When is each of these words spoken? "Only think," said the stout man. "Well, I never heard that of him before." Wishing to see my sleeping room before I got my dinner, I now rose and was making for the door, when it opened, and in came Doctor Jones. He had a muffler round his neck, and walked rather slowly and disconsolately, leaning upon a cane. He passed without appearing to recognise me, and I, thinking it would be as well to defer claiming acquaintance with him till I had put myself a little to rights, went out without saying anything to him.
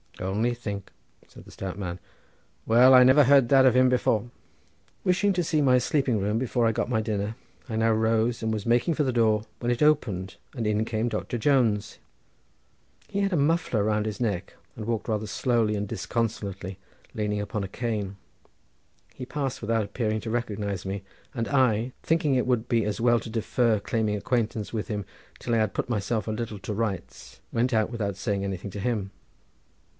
"Only 0.19 0.53
think," 0.55 0.91
said 1.27 1.45
the 1.45 1.51
stout 1.51 1.77
man. 1.79 1.99
"Well, 2.65 2.93
I 2.93 3.03
never 3.03 3.23
heard 3.23 3.49
that 3.49 3.65
of 3.67 3.75
him 3.75 3.89
before." 3.89 4.29
Wishing 5.03 5.31
to 5.33 5.43
see 5.43 5.61
my 5.61 5.77
sleeping 5.77 6.19
room 6.19 6.37
before 6.37 6.65
I 6.67 6.71
got 6.71 6.89
my 6.89 7.01
dinner, 7.01 7.35
I 7.69 7.75
now 7.75 7.91
rose 7.91 8.41
and 8.43 8.51
was 8.53 8.65
making 8.65 8.95
for 8.95 9.03
the 9.03 9.13
door, 9.13 9.43
when 9.59 9.71
it 9.71 9.81
opened, 9.81 10.35
and 10.55 10.65
in 10.67 10.85
came 10.85 11.09
Doctor 11.09 11.37
Jones. 11.39 11.97
He 13.09 13.21
had 13.21 13.33
a 13.33 13.37
muffler 13.37 13.83
round 13.83 14.05
his 14.07 14.19
neck, 14.19 14.55
and 14.75 14.85
walked 14.85 15.07
rather 15.07 15.27
slowly 15.27 15.75
and 15.75 15.87
disconsolately, 15.87 16.77
leaning 17.15 17.41
upon 17.41 17.63
a 17.63 17.67
cane. 17.67 18.17
He 19.13 19.25
passed 19.25 19.61
without 19.61 19.85
appearing 19.85 20.19
to 20.21 20.31
recognise 20.31 20.85
me, 20.85 21.03
and 21.33 21.47
I, 21.47 21.93
thinking 22.03 22.35
it 22.35 22.47
would 22.47 22.67
be 22.67 22.85
as 22.85 23.01
well 23.01 23.19
to 23.19 23.29
defer 23.29 23.79
claiming 23.79 24.15
acquaintance 24.15 24.73
with 24.73 24.87
him 24.87 25.05
till 25.39 25.55
I 25.55 25.57
had 25.59 25.73
put 25.73 25.89
myself 25.89 26.27
a 26.27 26.31
little 26.31 26.59
to 26.59 26.73
rights, 26.73 27.39
went 27.51 27.73
out 27.73 27.89
without 27.91 28.17
saying 28.17 28.43
anything 28.43 28.69
to 28.71 28.79
him. 28.79 29.11